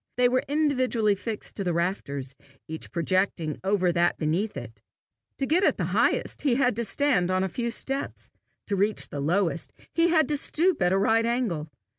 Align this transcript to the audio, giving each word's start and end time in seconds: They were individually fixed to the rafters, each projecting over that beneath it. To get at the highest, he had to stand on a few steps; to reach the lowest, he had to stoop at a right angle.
They 0.17 0.27
were 0.27 0.41
individually 0.47 1.13
fixed 1.13 1.55
to 1.57 1.63
the 1.63 1.73
rafters, 1.75 2.33
each 2.67 2.91
projecting 2.91 3.59
over 3.63 3.91
that 3.91 4.17
beneath 4.17 4.57
it. 4.57 4.81
To 5.37 5.45
get 5.45 5.63
at 5.63 5.77
the 5.77 5.83
highest, 5.93 6.41
he 6.41 6.55
had 6.55 6.75
to 6.77 6.85
stand 6.85 7.29
on 7.29 7.43
a 7.43 7.47
few 7.47 7.69
steps; 7.69 8.31
to 8.65 8.75
reach 8.75 9.09
the 9.09 9.19
lowest, 9.19 9.73
he 9.93 10.07
had 10.07 10.27
to 10.29 10.37
stoop 10.37 10.81
at 10.81 10.91
a 10.91 10.97
right 10.97 11.27
angle. 11.27 11.69